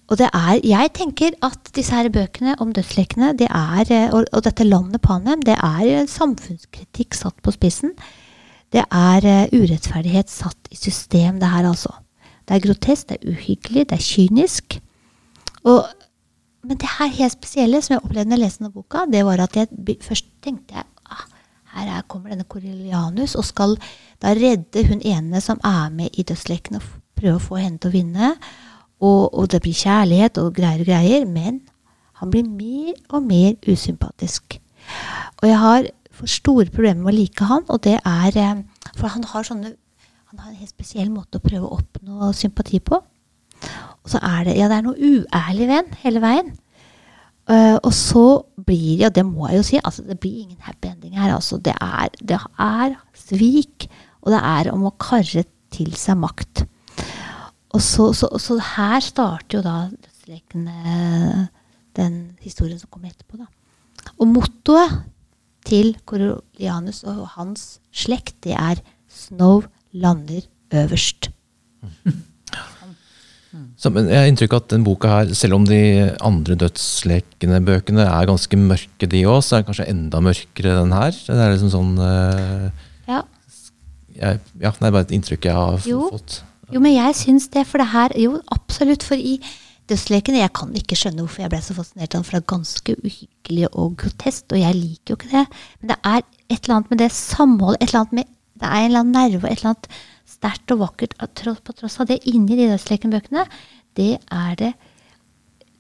Og 0.09 0.17
det 0.17 0.31
er, 0.33 0.55
jeg 0.65 0.91
tenker 0.97 1.35
at 1.45 1.69
disse 1.77 1.93
her 1.93 2.09
bøkene 2.13 2.55
om 2.65 2.71
dødslekene 2.73 3.35
det 3.37 3.51
er, 3.53 3.85
eh, 3.93 4.09
og, 4.09 4.25
og, 4.33 4.41
dette 4.47 4.65
landet 4.65 5.03
Panem 5.05 5.43
det 5.45 5.59
er 5.61 6.09
samfunnskritikk 6.09 7.17
satt 7.17 7.37
på 7.45 7.53
spissen. 7.53 7.93
Det 8.73 8.85
er 8.85 9.25
uh, 9.25 9.53
urettferdighet 9.53 10.29
satt 10.29 10.69
i 10.73 10.77
system, 10.77 11.39
det 11.41 11.49
her 11.49 11.69
altså. 11.69 11.93
Det 12.49 12.57
er 12.57 12.65
grotesk, 12.65 13.09
det 13.09 13.17
er 13.17 13.33
uhyggelig, 13.33 13.87
det 13.89 13.97
er 13.97 14.05
kynisk. 14.05 14.79
Og, 15.69 15.85
men 16.65 16.81
det 16.81 16.91
her 16.99 17.13
helt 17.21 17.37
spesielle 17.37 17.81
som 17.85 17.95
jeg 17.95 18.05
opplevde 18.05 18.29
når 18.29 18.37
jeg 18.37 18.45
leste 18.45 18.65
denne 18.65 18.77
boka, 18.77 19.05
det 19.13 19.25
var 19.25 19.45
at 19.45 19.57
jeg 19.57 19.97
først 20.05 20.29
tenkte 20.45 20.77
jeg, 20.77 20.89
her 21.79 21.93
er, 21.97 22.07
kommer 22.11 22.35
denne 22.35 22.47
Corellianus 22.49 23.37
og 23.39 23.47
skal 23.49 23.77
da 24.23 24.35
redde 24.35 24.85
hun 24.89 25.03
ene 25.07 25.41
som 25.45 25.61
er 25.65 25.93
med 25.95 26.19
i 26.19 26.25
dødsleken, 26.27 26.81
og 26.81 26.87
prøve 27.19 27.39
å 27.39 27.43
få 27.43 27.61
henne 27.63 27.79
til 27.79 27.91
å 27.91 27.95
vinne. 27.95 28.31
Og, 28.99 29.29
og, 29.31 29.45
det 29.53 29.63
blir 29.63 29.77
kjærlighet 29.79 30.41
og 30.43 30.57
greier 30.57 30.83
og 30.83 30.89
greier. 30.91 31.27
Men 31.31 31.61
han 32.19 32.33
blir 32.35 32.47
mer 32.47 32.97
og 33.15 33.27
mer 33.27 33.55
usympatisk. 33.69 34.59
Og 35.39 35.47
jeg 35.47 35.61
har 35.63 35.91
for 36.19 36.31
store 36.31 36.67
problemer 36.75 37.05
med 37.05 37.13
å 37.13 37.19
like 37.21 37.47
han, 37.47 37.63
og 37.71 37.85
det 37.87 38.01
er 38.03 38.39
eh, 38.43 38.65
For 38.99 39.07
han 39.15 39.23
har 39.31 39.47
sånne 39.47 39.77
han 40.29 40.43
har 40.43 40.51
en 40.51 40.61
helt 40.61 40.75
spesiell 40.75 41.09
måte 41.09 41.39
å 41.39 41.45
prøve 41.45 41.65
å 41.65 41.79
oppnå 41.79 42.27
sympati 42.37 42.83
på. 42.85 42.99
Og 42.99 44.11
så 44.13 44.21
er 44.21 44.43
det 44.45 44.59
ja, 44.59 44.67
det 44.69 44.77
er 44.77 44.85
noe 44.85 44.99
uærlig 44.99 45.69
ved 45.71 45.95
hele 46.03 46.21
veien. 46.21 46.51
Uh, 47.49 47.79
og 47.81 47.95
så 47.97 48.25
blir 48.61 48.99
det, 49.01 49.07
og 49.09 49.15
det 49.17 49.25
må 49.25 49.47
jeg 49.49 49.57
jo 49.57 49.67
si, 49.71 49.79
altså, 49.81 50.03
det 50.05 50.19
blir 50.21 50.43
ingen 50.43 50.61
happy 50.61 50.91
ending 50.91 51.17
her. 51.17 51.33
Altså, 51.33 51.57
det, 51.57 51.73
er, 51.81 52.11
det 52.21 52.37
er 52.61 52.97
svik, 53.17 53.89
og 54.21 54.35
det 54.35 54.41
er 54.45 54.69
om 54.75 54.85
å 54.85 54.97
karre 55.01 55.47
til 55.73 55.95
seg 55.97 56.19
makt. 56.21 56.67
Og 57.73 57.81
så, 57.85 58.11
så, 58.17 58.29
så, 58.41 58.59
her 58.77 59.01
starter 59.05 59.59
jo 59.59 59.65
da 59.65 59.77
dødslekene 59.93 61.49
den 61.97 62.19
historien 62.45 62.79
som 62.81 62.91
kommer 62.93 63.13
etterpå. 63.13 63.41
da. 63.41 63.49
Og 64.19 64.29
mottoet 64.29 65.01
til 65.69 65.95
Corolianus 66.09 67.03
og 67.09 67.27
hans 67.37 67.79
slekt, 67.93 68.37
det 68.45 68.57
er 68.57 68.81
'Snow 69.09 69.65
lander 69.93 70.45
øverst'. 70.73 71.33
Så, 73.81 73.91
men 73.95 74.11
jeg 74.11 74.21
har 74.21 74.29
inntrykk 74.29 74.55
av 74.55 74.61
at 74.61 74.73
den 74.75 74.85
boka 74.85 75.11
her, 75.13 75.31
selv 75.39 75.57
om 75.57 75.65
de 75.69 75.81
andre 76.25 76.57
dødslekende 76.61 77.61
bøkene 77.65 78.05
er 78.05 78.29
ganske 78.29 78.59
mørke, 78.61 79.09
de 79.09 79.23
òg, 79.25 79.41
så 79.45 79.57
er 79.57 79.63
den 79.63 79.71
kanskje 79.71 79.89
enda 79.89 80.21
mørkere 80.25 80.75
den 80.77 80.93
her. 80.93 81.17
Det 81.17 81.39
er 81.39 81.55
liksom 81.55 81.73
sånn 81.73 81.95
uh, 81.97 82.69
ja. 83.09 83.23
Jeg, 84.19 84.43
ja. 84.61 84.75
Det 84.75 84.91
er 84.91 84.93
bare 84.93 85.07
et 85.07 85.17
inntrykk 85.17 85.49
jeg 85.49 85.57
har 85.57 85.89
jo. 85.89 86.11
fått. 86.13 86.43
Jo, 86.75 86.83
men 86.85 86.93
jeg 86.93 87.17
syns 87.17 87.49
det, 87.55 87.65
for 87.65 87.81
det 87.81 87.89
her 87.95 88.13
Jo, 88.21 88.37
absolutt. 88.53 89.07
For 89.07 89.17
i 89.17 89.39
Dødslekene 89.89 90.43
Jeg 90.43 90.53
kan 90.53 90.75
ikke 90.77 90.99
skjønne 91.01 91.25
hvorfor 91.25 91.47
jeg 91.47 91.53
ble 91.55 91.61
så 91.65 91.77
fascinert 91.77 92.13
av 92.13 92.19
den, 92.19 92.27
for 92.29 92.37
det 92.37 92.43
er 92.43 92.51
ganske 92.53 92.97
uhyggelig 92.99 93.71
og 93.71 93.95
grotesk, 94.03 94.51
og 94.53 94.61
jeg 94.61 94.77
liker 94.77 95.15
jo 95.15 95.17
ikke 95.17 95.31
det. 95.33 95.45
Men 95.81 95.93
det 95.95 95.99
er 96.11 96.21
et 96.21 96.59
eller 96.59 96.75
annet 96.77 96.93
med 96.93 97.01
det 97.01 97.09
samholdet, 97.17 97.81
et 97.81 97.89
eller 97.89 98.03
annet 98.03 98.19
med 98.19 98.35
Det 98.59 98.67
er 98.69 98.83
en 98.83 98.89
eller 98.91 99.05
annen 99.05 99.15
nerve, 99.15 99.49
et 99.49 99.61
eller 99.61 99.71
annet 99.71 99.89
sterkt 100.39 100.75
og 100.75 100.85
vakkert 100.85 101.17
på 101.19 101.75
tross 101.75 101.99
av 102.01 102.09
det 102.11 102.21
inni 102.31 102.57
de 102.59 102.69
Dødsleken-bøkene. 102.71 103.45
Det 103.99 104.15
er 104.31 104.55
det 104.59 104.73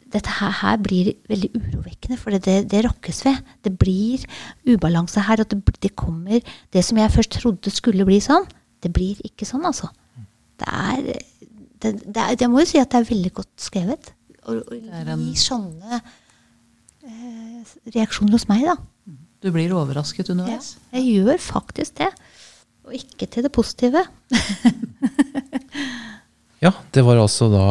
dette 0.08 0.32
her, 0.38 0.52
her, 0.62 0.76
blir 0.80 1.10
veldig 1.28 1.50
urovekkende, 1.52 2.16
for 2.16 2.32
det, 2.32 2.40
det, 2.46 2.70
det, 2.72 2.84
rokkes 2.86 3.24
ved. 3.26 3.42
Det 3.64 3.74
blir 3.76 4.24
ubalanse 4.64 5.20
her. 5.20 5.42
og 5.42 5.50
det, 5.50 5.76
det, 5.82 5.94
kommer 5.96 6.40
Det 6.72 6.84
som 6.84 6.98
jeg 6.98 7.12
først 7.12 7.36
trodde 7.36 7.70
skulle 7.70 8.06
bli 8.08 8.16
sånn, 8.24 8.46
det 8.82 8.92
blir 8.94 9.20
ikke 9.26 9.44
sånn, 9.44 9.66
altså 9.68 9.90
det 10.58 10.68
er, 10.68 11.20
det, 11.82 11.92
det 12.06 12.22
er 12.22 12.36
Jeg 12.40 12.50
må 12.50 12.62
jo 12.62 12.70
si 12.70 12.80
at 12.80 12.90
det 12.90 13.02
er 13.02 13.10
veldig 13.10 13.32
godt 13.36 13.52
skrevet. 13.62 14.12
Og, 14.48 14.62
og 14.64 15.12
gi 15.20 15.34
sånne 15.38 16.00
eh, 17.04 17.74
reaksjoner 17.94 18.34
hos 18.34 18.48
meg, 18.50 18.64
da. 18.64 18.78
Du 19.44 19.52
blir 19.54 19.74
overrasket 19.76 20.32
underveis? 20.32 20.72
Ja, 20.88 20.98
jeg 20.98 21.20
gjør 21.20 21.42
faktisk 21.42 22.00
det. 22.00 22.08
Og 22.88 22.96
ikke 22.96 23.28
til 23.28 23.44
det 23.44 23.52
positive. 23.52 24.00
ja, 26.64 26.72
det 26.96 27.04
var 27.04 27.20
altså 27.20 27.50
da 27.52 27.66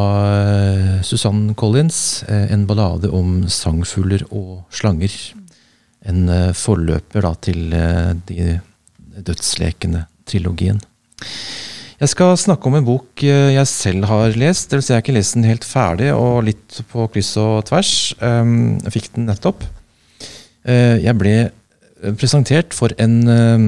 Susann 1.01 1.09
Susanne 1.09 1.57
Collins, 1.57 1.99
uh, 2.29 2.45
en 2.53 2.67
ballade 2.69 3.09
om 3.09 3.41
sangfugler 3.49 4.27
og 4.29 4.67
slanger. 4.69 5.13
En 6.07 6.27
uh, 6.29 6.53
forløper 6.53 7.25
da 7.25 7.33
til 7.41 7.73
de 8.29 8.59
dødslekende 9.17 10.05
trilogien. 10.29 10.77
Jeg 11.97 12.11
skal 12.11 12.35
snakke 12.37 12.69
om 12.69 12.75
en 12.77 12.85
bok 12.85 13.23
eh, 13.25 13.55
jeg 13.55 13.69
selv 13.71 14.05
har 14.05 14.35
lest. 14.37 14.73
Vil 14.73 14.83
si 14.85 14.91
jeg 14.91 14.99
har 14.99 15.05
ikke 15.05 15.15
lest 15.15 15.33
den 15.33 15.47
helt 15.49 15.65
ferdig, 15.65 16.11
og 16.13 16.45
litt 16.45 16.81
på 16.91 17.07
kryss 17.09 17.31
og 17.41 17.63
tvers. 17.65 17.93
Ehm, 18.21 18.77
jeg 18.85 18.93
fikk 18.99 19.07
den 19.15 19.25
nettopp. 19.31 19.65
Eh, 20.67 21.01
jeg 21.01 21.17
ble 21.17 21.33
presentert 22.21 22.77
for 22.77 22.93
en, 23.01 23.15
eh, 23.33 23.65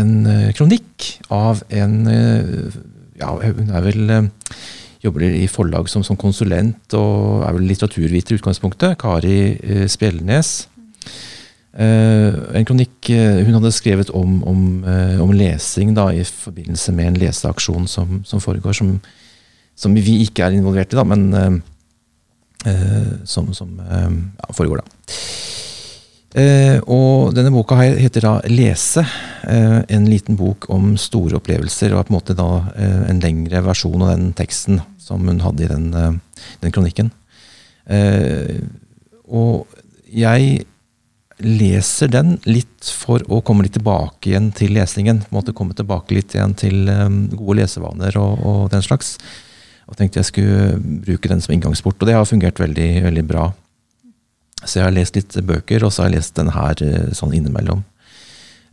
en 0.00 0.14
kronikk 0.56 1.06
av 1.32 1.62
en 1.72 1.96
ja, 3.16 3.30
Hun 3.40 3.70
er 3.72 3.84
vel 3.84 4.10
jobber 5.04 5.24
i 5.24 5.46
forlag 5.48 5.88
som, 5.88 6.02
som, 6.04 6.18
konsulent 6.18 6.94
og 6.98 7.44
er 7.46 7.54
vel 7.56 7.68
litteraturviter 7.70 8.34
i 8.34 8.40
utgangspunktet. 8.40 8.96
Kari 9.00 9.86
Spjelnes. 9.88 10.66
En 11.76 12.66
kronikk 12.68 13.10
hun 13.10 13.56
hadde 13.58 13.72
skrevet 13.76 14.10
om, 14.16 14.40
om, 14.48 14.60
om, 15.22 15.32
lesing 15.36 15.94
da, 15.96 16.08
i 16.12 16.24
forbindelse 16.24 16.92
med 16.96 17.10
en 17.10 17.18
leseaksjon 17.20 17.88
som, 17.88 18.20
som 18.24 18.42
foregår, 18.42 18.76
som, 18.76 18.96
som, 19.76 19.96
vi 19.96 20.22
ikke 20.24 20.44
er 20.44 20.56
involvert 20.56 20.92
i, 20.92 20.98
da, 20.98 21.04
men 21.08 21.62
som 23.28 23.52
ja, 23.54 24.52
foregår. 24.52 24.82
da. 24.82 25.14
Og 26.36 27.32
denne 27.32 27.48
boka 27.48 27.78
heter 27.80 28.20
da 28.20 28.40
'Lese'. 28.44 29.06
en 29.88 30.04
liten 30.04 30.36
bok 30.36 30.66
om 30.68 30.96
store 30.96 31.36
opplevelser. 31.38 31.94
Og 31.94 31.98
er 31.98 32.02
på 32.04 32.12
en 32.12 32.18
måte 32.18 32.36
da 32.36 32.48
en 33.08 33.20
lengre 33.20 33.62
versjon 33.64 34.02
av 34.02 34.10
den 34.18 34.32
teksten 34.34 34.82
som 34.98 35.26
hun 35.26 35.40
hadde 35.40 35.64
i 35.64 35.68
den, 35.68 36.20
den 36.60 36.72
kronikken. 36.72 37.10
og 39.28 39.66
jeg 40.12 40.66
leser 41.42 42.08
den 42.08 42.36
litt 42.48 42.88
for 42.96 43.20
å 43.28 43.42
komme 43.44 43.66
litt 43.66 43.76
tilbake 43.76 44.30
igjen 44.30 44.50
til 44.56 44.72
lesningen. 44.76 45.20
på 45.24 45.32
en 45.32 45.38
måte 45.38 45.54
Komme 45.56 45.76
tilbake 45.76 46.16
litt 46.16 46.34
igjen 46.34 46.54
til 46.56 46.88
um, 46.88 47.26
gode 47.28 47.60
lesevaner 47.60 48.16
og, 48.20 48.40
og, 48.40 48.62
den 48.72 48.84
slags. 48.84 49.16
Og 49.86 49.96
tenkte 49.98 50.20
jeg 50.20 50.30
skulle 50.30 50.78
bruke 50.80 51.28
den 51.28 51.42
som 51.44 51.54
inngangsport. 51.54 52.00
Og 52.00 52.08
det 52.08 52.16
har 52.16 52.24
fungert 52.28 52.60
veldig, 52.60 52.90
veldig 53.04 53.26
bra. 53.28 53.50
Så 54.66 54.80
jeg 54.80 54.88
har 54.88 54.96
lest 54.96 55.18
litt 55.18 55.36
bøker, 55.46 55.84
og 55.86 55.92
så 55.92 56.04
har 56.04 56.10
jeg 56.10 56.20
lest 56.20 56.38
den 56.38 56.50
her 56.54 56.82
uh, 56.82 57.12
sånn 57.16 57.34
innimellom. 57.36 57.84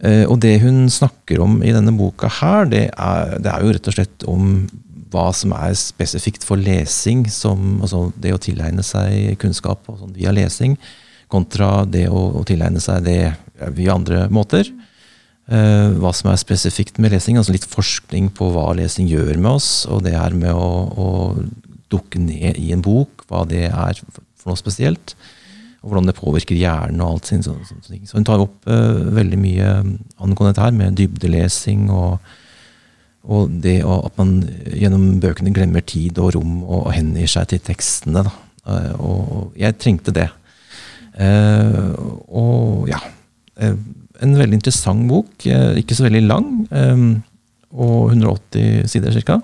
Uh, 0.04 0.26
og 0.28 0.40
det 0.44 0.58
hun 0.64 0.88
snakker 0.92 1.44
om 1.44 1.62
i 1.64 1.74
denne 1.76 1.94
boka 1.96 2.32
her, 2.42 2.68
det 2.72 2.88
er, 2.92 3.38
det 3.44 3.54
er 3.54 3.64
jo 3.64 3.78
rett 3.78 3.92
og 3.92 3.98
slett 3.98 4.28
om 4.30 4.50
hva 5.14 5.28
som 5.38 5.54
er 5.54 5.76
spesifikt 5.78 6.46
for 6.48 6.58
lesing, 6.58 7.28
som, 7.30 7.78
altså 7.86 8.08
det 8.18 8.34
å 8.34 8.42
tilegne 8.42 8.84
seg 8.86 9.38
kunnskap 9.42 9.86
sånn 9.86 10.16
via 10.18 10.34
lesing 10.34 10.78
kontra 11.34 11.84
det 11.90 12.08
å, 12.12 12.24
å 12.40 12.44
tilegne 12.48 12.82
seg 12.84 13.06
det 13.08 13.20
via 13.78 13.96
andre 13.98 14.28
måter. 14.34 14.70
Uh, 15.44 15.92
hva 16.00 16.14
som 16.16 16.30
er 16.32 16.40
spesifikt 16.40 17.00
med 17.04 17.14
lesing. 17.14 17.38
altså 17.40 17.56
Litt 17.56 17.68
forskning 17.68 18.30
på 18.38 18.48
hva 18.54 18.70
lesing 18.78 19.10
gjør 19.12 19.36
med 19.36 19.52
oss, 19.58 19.72
og 19.92 20.06
det 20.06 20.16
her 20.16 20.36
med 20.38 20.54
å, 20.56 20.70
å 20.94 21.08
dukke 21.94 22.22
ned 22.22 22.60
i 22.62 22.72
en 22.76 22.84
bok, 22.84 23.26
hva 23.30 23.44
det 23.50 23.68
er 23.70 24.00
for 24.04 24.54
noe 24.54 24.60
spesielt. 24.60 25.16
Og 25.84 25.92
hvordan 25.92 26.08
det 26.08 26.16
påvirker 26.16 26.56
hjernen 26.56 27.02
og 27.04 27.18
alt 27.18 27.28
sin 27.30 27.44
sånne, 27.44 27.68
sånne 27.68 27.90
ting. 27.90 28.06
Så 28.08 28.16
hun 28.16 28.28
tar 28.28 28.44
opp 28.44 28.70
uh, 28.70 29.04
veldig 29.18 29.40
mye 29.40 29.74
angående 30.24 30.54
dette 30.54 30.64
her, 30.64 30.78
med 30.78 30.96
dybdelesing 30.96 31.90
og, 31.92 32.30
og 33.24 33.58
det 33.64 33.82
at 33.84 34.16
man 34.20 34.38
gjennom 34.72 35.20
bøkene 35.24 35.52
glemmer 35.56 35.84
tid 35.88 36.22
og 36.24 36.38
rom 36.38 36.62
og, 36.64 36.86
og 36.86 36.94
hengir 36.96 37.28
seg 37.32 37.52
til 37.52 37.64
tekstene. 37.68 38.24
Da. 38.24 38.34
Uh, 38.64 38.94
og 38.96 39.60
jeg 39.60 39.80
trengte 39.82 40.16
det. 40.16 40.30
Uh, 41.14 41.92
og 42.32 42.88
ja. 42.90 43.02
en 43.60 44.40
veldig 44.40 44.62
interessant 44.62 45.04
bok. 45.12 45.36
ikke 45.44 45.96
så 46.00 46.08
veldig 46.08 46.24
lang. 46.24 46.48
og 47.74 48.14
180 48.14 48.88
sider 48.88 49.20
ca. 49.20 49.42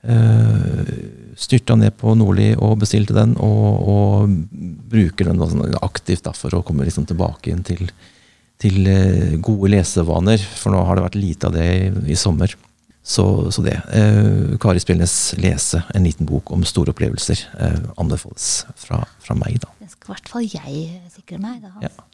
Uh, 0.00 0.82
styrta 1.40 1.76
ned 1.78 1.96
på 2.00 2.14
Nordli 2.18 2.52
og 2.58 2.78
bestilte 2.82 3.16
den, 3.16 3.34
og, 3.40 3.88
og 3.88 4.32
bruker 4.92 5.30
den 5.30 5.40
sånn 5.40 5.76
aktivt 5.80 6.26
da, 6.26 6.34
for 6.36 6.54
å 6.56 6.64
komme 6.66 6.86
liksom 6.86 7.06
tilbake 7.08 7.50
igjen 7.50 7.64
til, 7.66 7.86
til, 8.60 8.82
eh, 8.90 9.38
gode 9.40 9.72
lesevaner. 9.72 10.40
For 10.40 10.74
nå 10.74 10.82
har 10.84 10.98
det 10.98 11.06
vært 11.08 11.20
lite 11.20 11.48
av 11.48 11.56
det 11.56 11.68
i, 11.70 11.88
i 12.12 12.18
sommer. 12.18 12.56
Så, 13.00 13.24
så 13.50 13.64
det. 13.64 13.78
Eh, 13.96 14.58
Kari 14.60 14.82
Spillnes 14.82 15.14
'Lese 15.40 15.82
en 15.96 16.04
liten 16.04 16.28
bok 16.28 16.52
om 16.52 16.64
store 16.68 16.92
opplevelser' 16.92 17.46
eh, 17.56 17.78
anbefales 17.96 18.66
fra, 18.76 19.00
fra, 19.24 19.34
meg. 19.40 19.56
da. 19.64 19.72
Det 19.80 19.88
skal 19.94 20.10
i 20.10 20.12
hvert 20.12 20.32
fall 20.34 20.44
jeg 20.44 21.12
sikre 21.14 21.40
meg. 21.40 21.62
da, 21.64 21.72
ja. 21.88 22.09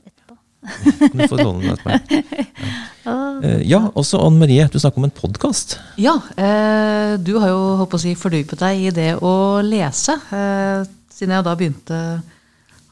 Etterpå. 0.66 1.10
du 1.12 1.28
får 1.30 1.42
låne 1.42 1.64
den 1.64 1.74
etter 1.76 1.90
meg. 1.92 2.00
Eh, 3.06 3.60
ja, 3.70 3.78
også 3.94 4.18
Anne 4.18 4.40
Marie, 4.40 4.64
du 4.66 4.80
snakker 4.82 4.98
om 4.98 5.04
en 5.06 5.12
podkast. 5.14 5.76
Ja, 6.02 6.16
eh, 6.34 7.12
du 7.22 7.36
har 7.38 7.52
jo 7.52 7.60
håper 7.78 8.00
å 8.00 8.02
si, 8.02 8.16
fordypet 8.18 8.58
deg 8.64 8.80
i 8.88 8.90
det 8.96 9.12
å 9.22 9.60
lese. 9.62 10.16
Eh, 10.34 10.88
siden 11.14 11.36
jeg 11.36 11.46
da 11.46 11.52
begynte 11.54 12.00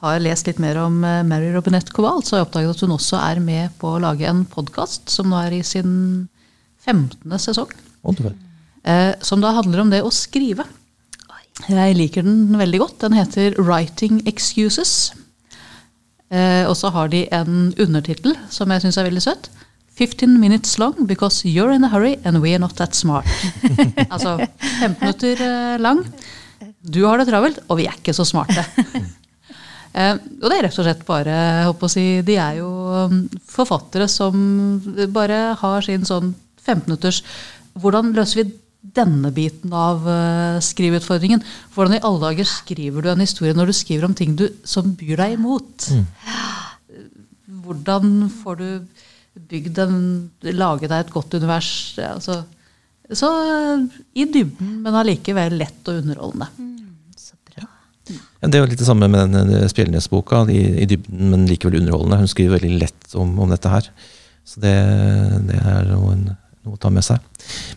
har 0.05 0.21
lest 0.23 0.49
litt 0.49 0.61
mer 0.63 0.79
om 0.83 1.01
eh, 1.07 1.23
Mary 1.27 1.51
Robinette 1.55 1.93
Koval, 1.95 2.23
så 2.23 2.37
har 2.37 2.43
jeg 2.43 2.49
oppdaget 2.49 2.77
at 2.77 2.85
hun 2.85 2.95
også 2.97 3.21
er 3.21 3.41
med 3.43 3.75
på 3.81 3.95
å 3.95 4.01
lage 4.03 4.29
en 4.29 4.45
podkast 4.49 5.13
som 5.13 5.31
nå 5.33 5.41
er 5.41 5.59
i 5.59 5.65
sin 5.67 5.93
15. 6.85 7.39
sesong. 7.41 7.73
Eh, 8.85 9.13
som 9.25 9.41
da 9.41 9.55
handler 9.57 9.85
om 9.85 9.93
det 9.93 10.03
å 10.05 10.13
skrive. 10.13 10.67
Jeg 11.71 11.97
liker 11.97 12.27
den 12.27 12.59
veldig 12.59 12.81
godt. 12.83 12.99
Den 13.05 13.17
heter 13.17 13.55
'Writing 13.57 14.25
Excuses'. 14.29 15.15
Eh, 16.33 16.65
og 16.69 16.77
så 16.79 16.91
har 16.95 17.11
de 17.13 17.25
en 17.35 17.73
undertittel 17.81 18.37
som 18.53 18.73
jeg 18.73 18.85
syns 18.85 18.99
er 18.99 19.09
veldig 19.09 19.25
søt. 19.25 19.51
15 19.95 20.41
minutes 20.41 20.79
long 20.79 21.07
because 21.07 21.45
you're 21.47 21.75
in 21.75 21.85
a 21.85 21.89
hurry 21.89 22.17
and 22.25 22.43
we 22.43 22.55
are 22.55 22.59
not 22.59 22.75
that 22.77 22.95
smart. 22.95 23.27
altså 24.11 24.39
15 24.81 24.97
minutter 25.01 25.45
eh, 25.45 25.77
lang. 25.79 26.03
Du 26.81 27.05
har 27.07 27.19
det 27.19 27.29
travelt, 27.29 27.61
og 27.69 27.79
vi 27.79 27.87
er 27.89 27.95
ikke 27.97 28.17
så 28.17 28.27
smarte. 28.27 28.65
eh, 29.99 30.17
og 30.17 30.49
det 30.49 30.57
er 30.57 30.67
rett 30.67 30.81
og 30.81 30.89
slett 30.89 31.05
bare 31.07 31.37
å 31.71 31.93
si, 31.93 32.07
De 32.27 32.39
er 32.41 32.59
jo 32.63 32.71
um, 33.07 33.23
forfattere 33.49 34.09
som 34.11 34.35
bare 35.15 35.55
har 35.61 35.87
sin 35.87 36.09
sånn 36.09 36.35
15 36.65 36.89
minutters 36.89 37.23
Hvordan 37.75 38.13
løser 38.15 38.43
vi 38.43 38.51
denne 38.85 39.31
biten 39.35 39.73
av 39.73 40.05
uh, 40.05 40.61
skriveutfordringen? 40.63 41.43
Hvordan 41.75 41.97
i 41.97 42.05
alle 42.05 42.23
dager 42.29 42.49
skriver 42.49 43.05
du 43.05 43.11
en 43.13 43.25
historie 43.25 43.57
når 43.57 43.73
du 43.73 43.77
skriver 43.77 44.09
om 44.09 44.15
ting 44.17 44.37
du, 44.39 44.47
som 44.69 44.93
byr 44.99 45.25
deg 45.25 45.39
imot? 45.39 45.89
Mm. 45.91 46.05
Hvordan 47.65 48.15
får 48.43 48.61
du 48.61 48.69
bygd 49.35 49.81
en, 49.83 49.97
Lage 50.55 50.89
deg 50.91 51.05
et 51.05 51.15
godt 51.15 51.35
univers. 51.39 51.71
Altså, 52.03 52.43
så 53.13 53.31
i 54.17 54.27
dybden, 54.31 54.79
men 54.85 54.97
allikevel 54.97 55.59
lett 55.61 55.91
og 55.91 56.01
underholdende. 56.03 56.49
Mm, 56.59 57.17
så 57.21 57.37
bra. 57.51 57.67
Ja, 58.09 58.49
det 58.49 58.59
er 58.59 58.65
jo 58.65 58.71
litt 58.71 58.81
det 58.81 58.89
samme 58.89 59.11
med 59.13 59.35
den 59.35 59.53
eh, 59.59 59.67
Spjelnes-boka. 59.71 60.45
I, 60.53 60.63
I, 60.85 60.89
dybden, 60.91 61.27
men 61.33 61.49
likevel 61.51 61.81
underholdende. 61.83 62.23
Hun 62.23 62.33
skriver 62.33 62.59
veldig 62.59 62.81
lett 62.87 63.19
om, 63.21 63.35
om 63.43 63.53
dette 63.53 63.73
her. 63.73 63.91
Så 64.45 64.61
det, 64.61 64.75
det 65.49 65.61
er 65.61 65.91
noe, 65.91 66.17
noe, 66.65 66.77
å 66.77 66.81
ta 66.81 66.91
med 66.93 67.05
seg. 67.07 67.23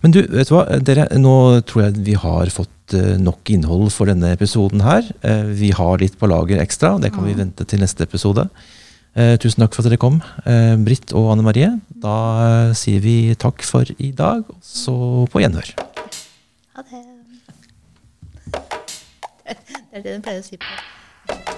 Men 0.04 0.16
du, 0.16 0.22
vet 0.32 0.50
du 0.50 0.56
hva? 0.56 0.66
Dere, 0.84 1.08
nå 1.20 1.36
tror 1.68 1.88
jeg 1.88 2.04
vi 2.08 2.16
har 2.20 2.52
fått 2.54 2.96
eh, 2.98 3.16
nok 3.22 3.52
innhold 3.54 3.92
for 3.96 4.10
denne 4.10 4.32
episoden 4.36 4.84
her. 4.86 5.08
Eh, 5.22 5.46
vi 5.58 5.72
har 5.76 6.02
litt 6.02 6.18
på 6.20 6.30
lager 6.32 6.62
ekstra. 6.64 6.96
Det 7.04 7.14
kan 7.16 7.28
vi 7.28 7.38
vente 7.38 7.68
til 7.68 7.84
neste 7.84 8.08
episode. 8.08 8.48
Eh, 9.18 9.36
tusen 9.42 9.64
takk 9.64 9.76
for 9.76 9.84
at 9.84 9.90
dere 9.90 10.02
kom, 10.02 10.20
Britt 10.86 11.14
og 11.18 11.32
Anne 11.34 11.46
Marie. 11.46 11.72
Da 11.90 12.74
sier 12.78 13.02
vi 13.04 13.18
takk 13.40 13.66
for 13.66 13.90
i 13.98 14.12
dag, 14.16 14.46
og 14.48 14.60
så 14.64 14.98
på 15.32 15.44
gjenhør. 15.44 15.74
Ha 16.78 16.88
det. 16.92 17.06
Det 19.98 20.04
er 20.04 20.04
det 20.04 20.12
den 20.14 20.22
pleier 20.22 20.44
å 20.44 20.46
si 20.46 20.60
på. 20.62 21.57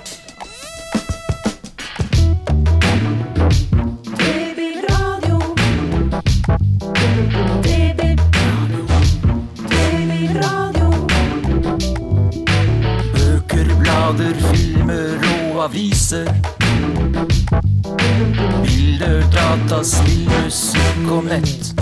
Blader, 14.13 14.33
filmer 14.53 15.19
og 15.53 15.63
aviser 15.63 16.25
Bilder, 18.63 19.21
data, 19.31 19.83
spill, 19.83 20.29
musikk 20.43 21.11
og 21.11 21.23
nett. 21.23 21.73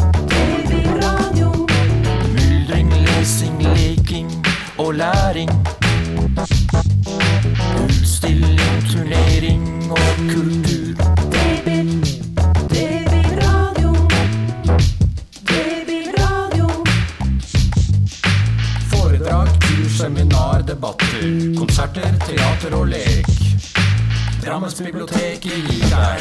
Drammensbiblioteket 24.67 25.45
gir 25.45 25.83
deg 25.87 26.19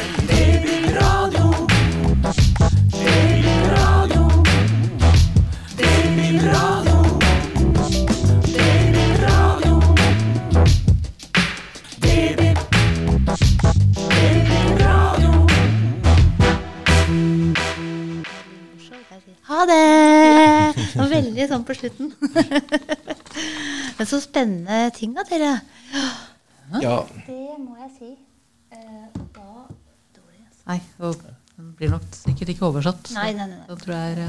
radio 0.95 1.47
Det 5.77 5.95
blir 6.15 6.39
Babyradio. 8.53 9.81
Baby. 12.01 12.49
Babyradio. 14.13 15.33
Ha 19.43 19.65
det! 19.65 19.83
Det 20.93 21.01
var 21.01 21.09
veldig 21.11 21.49
sånn 21.51 21.67
på 21.67 21.75
slutten. 21.81 22.15
Men 23.97 24.07
så 24.07 24.21
spennende 24.23 24.87
ting 24.95 25.19
da, 25.19 25.27
dere. 25.27 25.51
Ja. 26.79 27.03
Det 27.27 27.59
må 27.59 27.75
jeg 27.83 27.91
si. 27.99 28.15
Eh, 30.67 30.85
og 30.99 31.21
Nei, 31.23 31.33
det 31.57 31.75
blir 31.79 31.89
nok 31.93 32.05
sikkert 32.13 32.51
ikke 32.53 32.67
oversatt. 32.67 33.11
Nei, 33.15 33.31
nei, 33.37 33.47
nei. 33.49 33.59
Da 33.69 33.77
tror 33.81 33.95
jeg 33.95 34.27